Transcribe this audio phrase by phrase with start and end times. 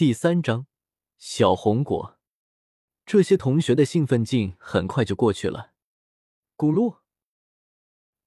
[0.00, 0.66] 第三章
[1.18, 2.18] 小红果。
[3.04, 5.72] 这些同学的兴奋劲很快就过去了。
[6.56, 7.00] 咕噜，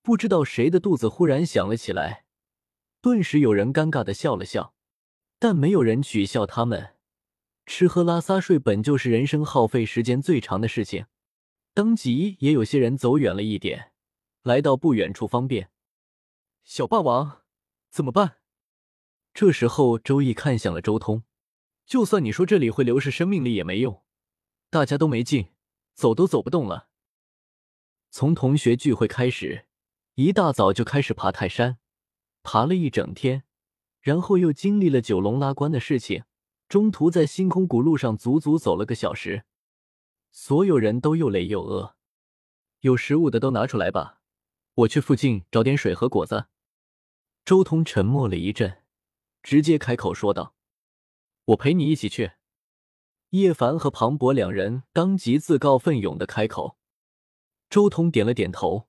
[0.04, 2.25] 不知道谁的肚子忽然响了起来，
[3.01, 4.75] 顿时有人尴尬的笑了笑，
[5.39, 6.94] 但没有人取笑他们。
[7.66, 11.08] 吃喝拉撒睡本就是人生耗费时间最长的事情，
[11.74, 13.94] 当即也有些人走远了一点，
[14.44, 15.71] 来到不远处方便。
[16.64, 17.42] 小霸王，
[17.90, 18.38] 怎么办？
[19.34, 21.24] 这时候，周易看向了周通，
[21.86, 24.03] 就算你说这里会流失生命力也没用，
[24.70, 25.49] 大家都没劲，
[25.94, 26.88] 走都走不动了。
[28.09, 29.66] 从同学聚会开始，
[30.16, 31.80] 一大早就开始爬泰山，
[32.41, 33.44] 爬了一整天，
[34.02, 36.23] 然后又经历了九龙拉棺的事情。
[36.70, 39.44] 中途在星空谷路上足足走了个小时，
[40.31, 41.95] 所有人都又累又饿，
[42.80, 44.22] 有食物的都拿出来吧，
[44.75, 46.47] 我去附近找点水和果子。
[47.45, 48.81] 周通沉默了一阵，
[49.44, 50.52] 直接开口说道
[51.45, 52.33] ：“我陪你一起去。”
[53.31, 56.77] 叶凡和庞博两人当即自告奋勇的开口。
[57.69, 58.88] 周通点了点头，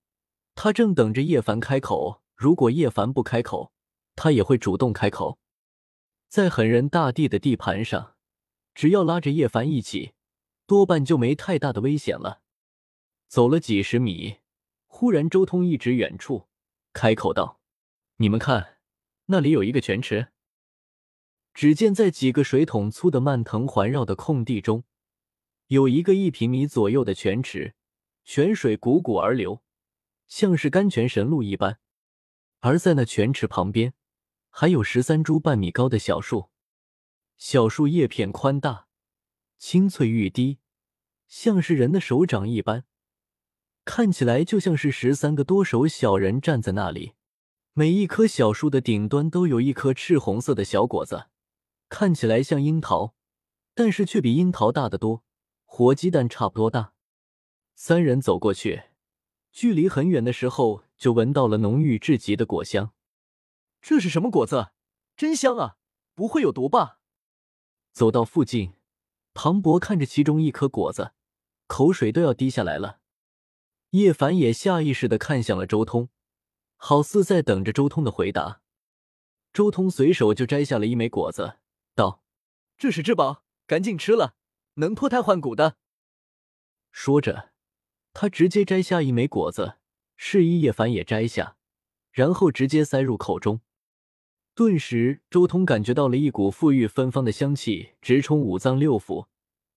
[0.55, 3.73] 他正等着叶凡开口，如果叶凡不开口，
[4.15, 5.39] 他也会主动开口。
[6.29, 8.17] 在狠人大帝的地盘上，
[8.75, 10.13] 只要拉着叶凡一起，
[10.67, 12.43] 多半就没太大的危险了。
[13.29, 14.41] 走了几十米，
[14.87, 16.49] 忽然周通一指远处，
[16.93, 17.61] 开口道
[18.19, 18.77] ：“你们看，
[19.27, 20.29] 那里有一个泉池。”
[21.55, 24.83] 只见在几个水桶粗的蔓藤环绕的空地中，
[25.69, 27.75] 有一个一平米左右的泉池，
[28.25, 29.63] 泉水汩汩而流，
[30.27, 31.79] 像是甘泉神露一般。
[32.59, 33.95] 而在那泉池旁边，
[34.51, 36.51] 还有十三株半米高的小树，
[37.37, 38.89] 小树叶片宽大，
[39.57, 40.59] 青翠欲滴，
[41.29, 42.85] 像是人的手掌一般，
[43.85, 47.13] 看起来就像是十三个多手小人站在那里。
[47.75, 51.27] 每一棵小树的顶端都有一颗赤红色的小果子，
[51.89, 53.15] 看起来像樱桃，
[53.75, 55.25] 但是却比樱桃大得多，
[55.65, 56.95] 活鸡蛋差不多大。
[57.75, 58.85] 三人走过去，
[59.53, 62.93] 距离很远的时候就闻到了浓郁至极的果香。
[63.81, 64.71] 这是什么果子？
[65.17, 65.77] 真香啊！
[66.15, 67.01] 不会有毒吧？
[67.93, 68.75] 走到附近，
[69.35, 71.13] 庞博看着其中一颗果子，
[71.67, 73.01] 口水都要滴下来了。
[73.91, 76.09] 叶凡也下意识的看向了周通，
[76.77, 78.61] 好似在等着周通的回答。
[79.53, 81.59] 周通随手就摘下了一枚果子，
[81.95, 82.23] 道
[82.77, 84.35] ：“这是至宝，赶紧吃了，
[84.75, 85.77] 能脱胎换骨的。”
[86.93, 87.53] 说着，
[88.13, 89.79] 他直接摘下一枚果子，
[90.17, 91.57] 示意叶凡也摘下，
[92.13, 93.61] 然后直接塞入口中。
[94.55, 99.27] 顿时，周通感觉到了一股馥郁芬芳的香气直冲五脏六腑，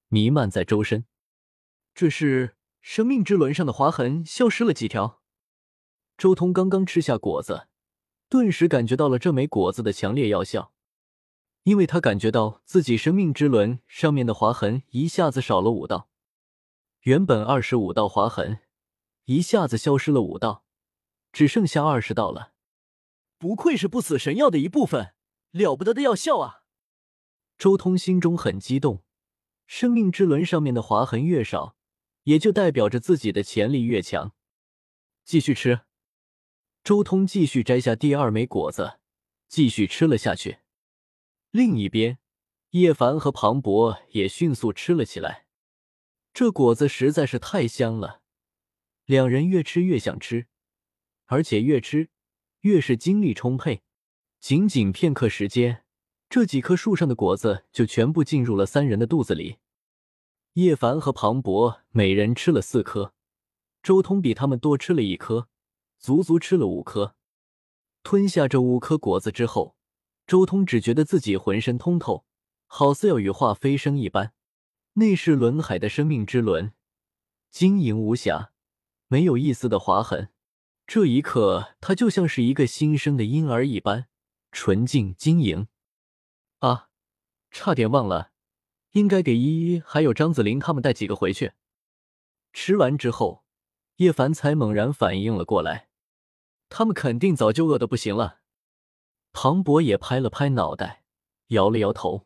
[0.10, 1.06] 弥漫在周身。
[1.96, 5.24] 这是生命之轮上的划痕消失了几条。
[6.16, 7.68] 周通刚刚吃下果子，
[8.30, 10.72] 顿时感觉到了这枚果子的强烈药效，
[11.68, 16.10] 因为他感觉到自己生命之轮上面的划痕一下子少了五道，
[17.02, 18.60] 原本二十五道划痕，
[19.26, 20.64] 一下子消失了五道，
[21.34, 22.54] 只剩下二十道了。
[23.38, 25.14] 不愧是不死神药的一部分，
[25.52, 26.64] 了不得的药效啊！
[27.58, 29.04] 周通心中很激动，
[29.66, 31.76] 生命之轮上面的划痕越少，
[32.24, 34.32] 也就代表着自己的潜力越强。
[35.26, 35.82] 继续吃，
[36.82, 39.02] 周通继续摘下第二枚果子，
[39.50, 40.60] 继续吃了下去。
[41.52, 42.20] 另一边，
[42.72, 45.48] 叶凡和庞博也迅速吃了起来。
[46.34, 48.22] 这果子实在是太香了，
[49.06, 50.48] 两人越吃越想吃，
[51.26, 52.10] 而且越吃。
[52.62, 53.84] 越是精力充沛，
[54.40, 55.86] 仅仅片刻时间，
[56.28, 59.60] 这几棵树上的果子就全部进入了三人的肚子里。
[60.54, 63.14] 叶凡和庞博每人吃了四颗，
[63.82, 65.48] 周通比他们多吃了一颗，
[65.98, 67.16] 足足吃了五颗。
[68.04, 69.77] 吞下这五颗果子之后，
[70.28, 72.26] 周通只觉得自己浑身通透，
[72.66, 74.34] 好似要羽化飞升一般。
[74.94, 76.74] 那是轮海的生命之轮，
[77.50, 78.52] 晶莹无瑕，
[79.08, 80.30] 没有一丝的划痕。
[80.86, 84.08] 这一刻，他就像是一个新生的婴儿一般，
[84.52, 85.68] 纯净晶莹。
[86.60, 86.90] 啊，
[87.50, 88.32] 差点忘了，
[88.92, 91.54] 应该给依依还有张子林他们带几个回去。
[92.52, 93.46] 吃完之后，
[93.98, 95.88] 叶凡才猛然反应了过来，
[96.68, 98.40] 他们肯定早就饿得不行了。
[99.40, 101.04] 庞博也拍了拍脑袋，
[101.50, 102.26] 摇了摇头，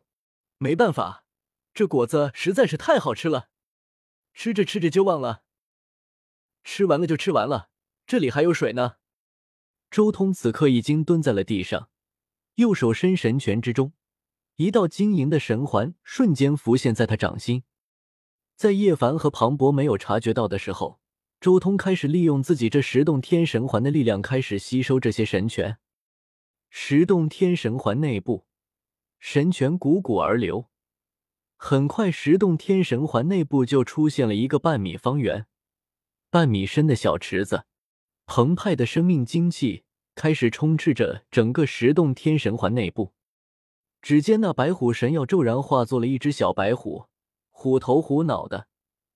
[0.57, 1.25] 没办法，
[1.73, 3.49] 这果子实在是太好吃了，
[4.33, 5.43] 吃着吃着就忘了，
[6.63, 7.67] 吃完了就吃完了。
[8.07, 8.93] 这里还有水呢。
[9.89, 11.89] 周通此刻已经蹲在了地上，
[12.55, 13.91] 右手伸神拳之中，
[14.55, 17.63] 一道晶莹的神环瞬间浮现在他掌心。
[18.55, 21.01] 在叶凡和庞博没有察觉到的时候，
[21.41, 25.77] 周通开始利用自己这十洞天神环的力量，开始吸收这些神拳。
[26.73, 28.45] 十洞天神环内部，
[29.19, 30.69] 神泉汩汩而流，
[31.57, 35.47] 很快，十洞天神环内部就出现了一个半米方圆、
[36.29, 37.65] 半米深的小池子，
[38.25, 39.83] 澎湃的生命精气
[40.15, 43.11] 开始充斥着整个十洞天神环内部。
[44.01, 47.07] 只见那白虎神药骤然化作了一只小白虎，
[47.49, 48.67] 虎头虎脑的，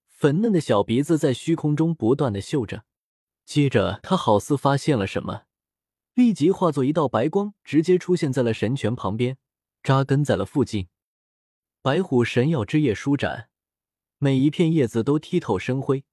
[0.07, 2.83] 粉嫩的小鼻子在虚空中不断的嗅着。
[3.45, 5.43] 接着，他好似发现了什么，
[6.15, 9.37] 立即化作一道白光，直接出现在了神泉旁边，
[9.83, 10.87] 扎根在了附近。
[11.81, 13.49] 白虎神药枝叶舒展，
[14.17, 16.05] 每一片叶子都剔透生辉，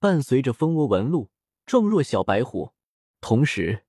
[0.00, 1.30] 伴随着蜂窝纹路，
[1.64, 2.72] 状若小白虎。
[3.20, 3.84] 同时，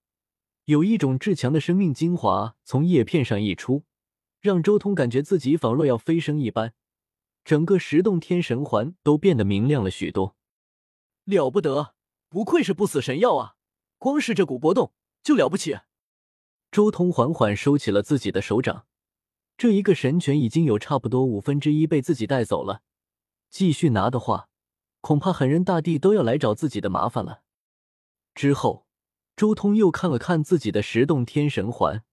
[0.66, 3.84] 有一种至强的生命精华从叶片上溢出，
[4.40, 6.76] 让周通感觉自己仿若要飞升一般，
[7.44, 10.36] 整个十洞天神环都变得明亮了许多。
[11.24, 11.96] 了不得，
[12.30, 13.56] 不愧是不死神药啊！
[13.98, 14.94] 光是这股波动
[15.28, 15.78] 就了不起。
[16.72, 18.88] 周通缓缓收起了自己的手掌。
[19.58, 22.82] 这一个神权已经有差不多五分之一被自己带走了，
[23.50, 24.48] 继续拿的话，
[25.02, 27.42] 恐怕狠人大帝都要来找自己的麻烦了。
[28.34, 28.88] 之后，
[29.36, 32.06] 周通又看了看自己的十洞天神环，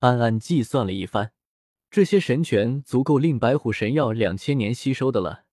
[0.00, 1.32] 暗暗计算了一番，
[1.90, 5.46] 这些神权足够令白虎神药两千年吸收的了。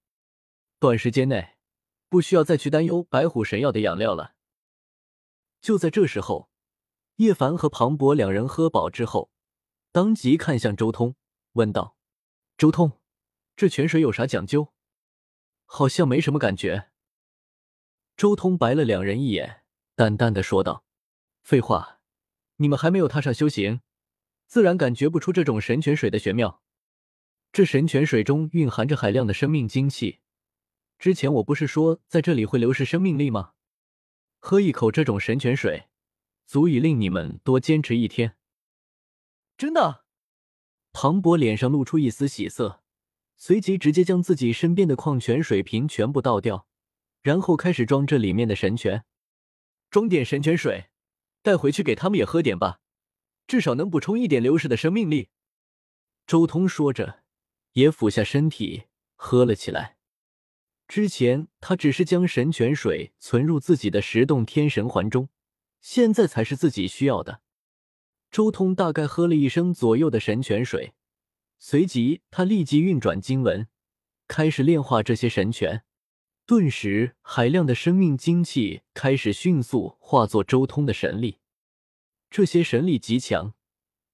[0.80, 1.56] 短时间内，
[2.10, 4.34] 不需要再去担忧白虎神药的养料了。
[5.62, 6.50] 就在这时候，
[7.18, 9.32] 叶凡和庞博两人喝饱之后，
[9.92, 11.16] 当即看向周通。
[11.54, 11.96] 问道
[12.58, 13.00] ：“周通，
[13.56, 14.74] 这泉水有啥讲究？
[15.66, 16.90] 好像没什么感觉。”
[18.18, 19.64] 周通白了两人一眼，
[19.96, 20.84] 淡淡的说道
[21.42, 22.02] ：“废话，
[22.58, 23.80] 你们还没有踏上修行，
[24.48, 26.62] 自然感觉不出这种神泉水的玄妙。
[27.54, 30.20] 这神泉水中蕴含着海量的生命精气。
[31.00, 33.54] 之前我不是说在这里会流失生命力吗？
[34.40, 35.88] 喝一口这种神泉水，
[36.46, 38.36] 足以令你们多坚持一天。
[39.58, 40.06] 真的。”
[40.94, 42.82] 庞博脸上露出一丝喜色，
[43.36, 46.68] 随即直接将自己身边的矿泉水瓶全部倒掉，
[47.22, 49.04] 然后开始装这里面的神泉。
[49.90, 50.86] 装点神泉水，
[51.42, 52.80] 带回去给他们也喝点吧，
[53.46, 55.30] 至少能补充一点流失的生命力。
[56.26, 57.24] 周通说着，
[57.74, 59.98] 也俯下身体喝了起来。
[60.88, 65.30] 之前他只是将神泉水存入自己的十洞天神环中，
[65.88, 67.42] 现在才是自己需要的。
[68.32, 70.96] 周通大概喝了一升左右的神泉水，
[71.60, 73.68] 随即他立即运转经文，
[74.28, 75.84] 开始炼化这些神泉。
[76.48, 81.38] 顿时，海量的生命精气开始迅速化作周通的神力。
[82.32, 83.54] 这些神力极强，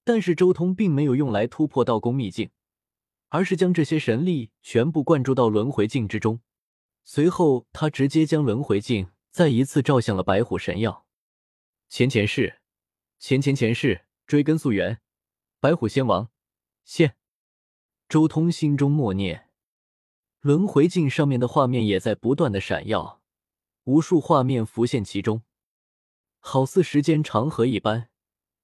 [0.03, 2.50] 但是周通并没有用来突破道宫秘境，
[3.29, 6.41] 而是将这些神力全部灌注到轮回镜之中。
[7.06, 11.06] 随后，他直接将轮回镜再一次照向了白虎神药。
[11.91, 12.61] 前前世，
[13.19, 14.05] 前前前世。
[14.25, 15.01] 追根溯源，
[15.59, 16.31] 白虎仙王
[16.85, 17.17] 现。
[18.07, 19.49] 周通心中默念，
[20.39, 23.21] 轮回镜上面的画面也在不断的闪耀，
[23.83, 25.43] 无数画面浮现其中，
[26.39, 28.09] 好似时间长河一般，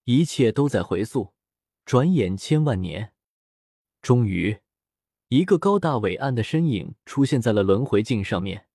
[0.06, 1.34] 一切都在回溯。
[1.84, 3.12] 转眼千万年，
[4.02, 4.62] 终于，
[5.28, 8.70] 一个高大伟岸的身影出现在了轮回镜上面。